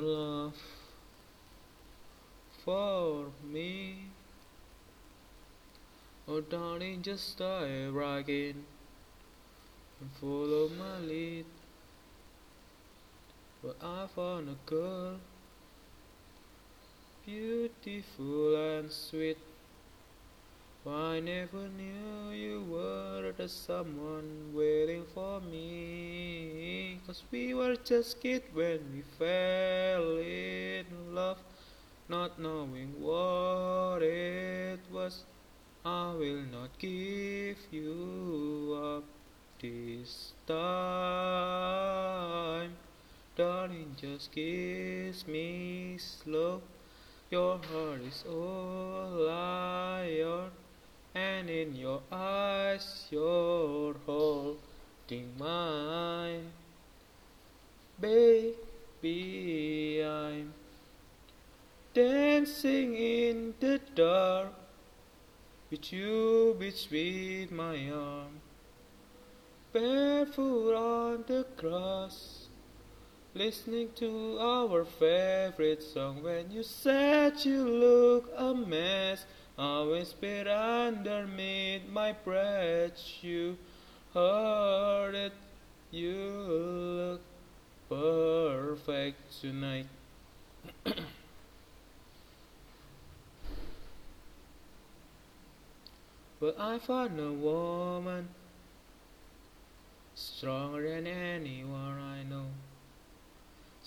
love 0.00 0.54
for 2.64 3.26
me. 3.44 4.06
Oh, 6.28 6.40
darling, 6.40 7.02
just 7.02 7.38
dive 7.38 7.92
right 7.92 8.28
in 8.28 8.64
and 10.00 10.10
follow 10.20 10.68
my 10.68 10.98
lead. 10.98 11.44
But 13.62 13.76
I 13.82 14.06
found 14.14 14.48
a 14.48 14.56
girl, 14.66 15.16
beautiful 17.24 18.56
and 18.56 18.90
sweet. 18.90 19.38
I 20.86 21.20
never 21.20 21.68
knew 21.68 22.21
were 23.38 23.48
someone 23.48 24.52
waiting 24.52 25.04
for 25.14 25.40
me. 25.40 26.98
Cause 27.06 27.22
we 27.30 27.54
were 27.54 27.76
just 27.76 28.20
kids 28.20 28.44
when 28.52 28.80
we 28.92 29.02
fell 29.18 30.18
in 30.18 30.84
love, 31.14 31.38
not 32.08 32.38
knowing 32.38 32.92
what 33.00 34.02
it 34.02 34.80
was. 34.92 35.24
I 35.84 36.12
will 36.12 36.42
not 36.52 36.78
give 36.78 37.58
you 37.70 38.78
up 38.82 39.04
this 39.60 40.32
time. 40.46 40.62
Darling, 43.36 43.96
just 44.00 44.30
kiss 44.32 45.26
me 45.26 45.96
slow. 45.98 46.60
Your 47.30 47.58
heart 47.58 48.02
is 48.06 48.24
all 48.28 49.28
I 49.30 50.20
own 50.20 50.50
and 51.14 51.50
in 51.50 51.74
your 51.74 52.00
eyes 52.10 53.06
you're 53.10 53.94
holding 54.06 55.32
mine. 55.38 56.50
Baby, 58.00 60.02
I'm 60.04 60.52
dancing 61.94 62.96
in 62.96 63.54
the 63.60 63.80
dark 63.94 64.52
with 65.70 65.92
you 65.92 66.56
between 66.58 67.54
my 67.54 67.90
arm, 67.90 68.40
barefoot 69.72 70.74
on 70.74 71.24
the 71.26 71.46
grass. 71.56 72.38
Listening 73.34 73.88
to 73.96 74.36
our 74.38 74.84
favorite 74.84 75.82
song 75.82 76.22
when 76.22 76.50
you 76.50 76.62
said 76.62 77.42
you 77.46 77.66
look 77.66 78.30
a 78.36 78.52
mess. 78.52 79.24
I 79.62 79.82
whispered 79.82 80.48
underneath 80.48 81.88
my 81.88 82.10
breath, 82.10 83.00
you 83.22 83.56
heard 84.12 85.14
it, 85.14 85.32
you 85.92 86.16
look 86.18 87.20
perfect 87.88 89.40
tonight. 89.40 89.86
but 96.40 96.58
I 96.58 96.80
found 96.80 97.20
a 97.20 97.30
woman 97.30 98.30
stronger 100.16 100.90
than 100.90 101.06
anyone 101.06 102.00
I 102.00 102.24
know. 102.24 102.46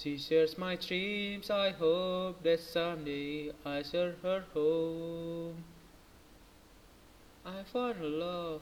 She 0.05 0.19
shares 0.19 0.55
my 0.55 0.75
dreams, 0.75 1.49
I 1.49 1.71
hope 1.71 2.43
that 2.43 2.59
someday 2.59 3.49
I 3.65 3.81
share 3.81 4.13
her 4.21 4.43
home. 4.53 5.63
I 7.43 7.63
found 7.63 7.99
a 7.99 8.07
love 8.07 8.61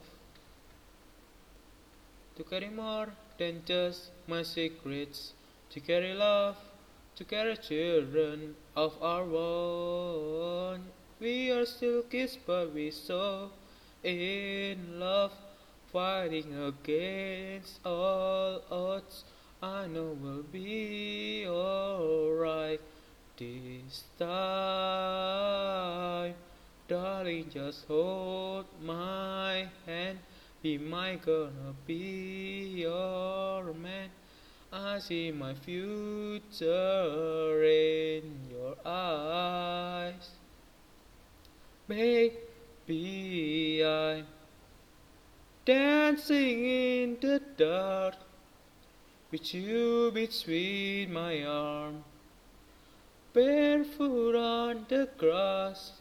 to 2.36 2.44
carry 2.44 2.70
more 2.70 3.08
than 3.36 3.60
just 3.66 4.08
my 4.26 4.42
secrets, 4.42 5.34
to 5.68 5.80
carry 5.80 6.14
love, 6.14 6.56
to 7.16 7.24
carry 7.24 7.58
children 7.58 8.56
of 8.74 8.94
our 9.02 9.24
own. 9.24 10.86
We 11.20 11.50
are 11.50 11.66
still 11.66 12.04
kids, 12.04 12.38
but 12.46 12.72
we 12.72 12.90
so 12.90 13.50
in 14.02 14.98
love, 14.98 15.32
fighting 15.92 16.56
against 16.56 17.80
all 17.84 18.62
odds. 18.70 19.24
I 19.64 19.86
know 19.86 20.14
we'll 20.20 20.42
be 20.42 21.46
alright 21.48 22.82
this 23.38 24.04
time. 24.18 24.34
Darling, 26.86 27.48
just 27.48 27.86
hold 27.86 28.66
my 28.82 29.66
hand. 29.86 30.18
Be 30.62 30.76
my 30.76 31.16
gonna 31.16 31.74
be 31.86 32.82
your 32.82 33.72
man. 33.72 34.10
I 34.70 34.98
see 34.98 35.32
my 35.32 35.54
future 35.54 36.52
in 37.64 38.40
your 38.50 38.76
eyes. 38.84 40.28
Baby, 41.88 43.82
I'm 43.82 44.26
dancing 45.64 46.66
in 46.66 47.16
the 47.18 47.40
dark 47.56 48.23
with 49.34 49.52
you 49.52 50.12
between 50.14 51.12
my 51.12 51.42
arm, 51.42 52.04
barefoot 53.32 54.36
on 54.36 54.86
the 54.88 55.08
grass, 55.18 55.94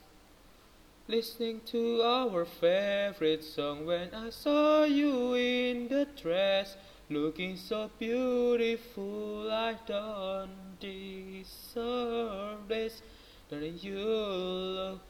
listening 1.07 1.59
to 1.65 2.03
our 2.03 2.45
favorite 2.45 3.43
song 3.43 3.87
when 3.87 4.13
I 4.13 4.29
saw 4.29 4.83
you 4.83 5.33
in 5.33 5.87
the 5.87 6.05
dress, 6.15 6.77
looking 7.09 7.57
so 7.57 7.89
beautiful. 7.97 9.49
I 9.51 9.77
don't 9.87 10.77
deserve 10.79 12.67
this, 12.67 13.01
darling. 13.49 13.79
You 13.81 13.97
look 13.97 15.01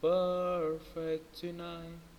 perfect 0.00 1.38
tonight. 1.38 2.11